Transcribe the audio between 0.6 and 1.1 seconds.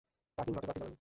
বাতি জ্বালানো!